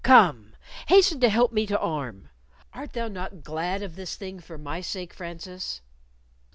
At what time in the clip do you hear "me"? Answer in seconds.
1.51-1.67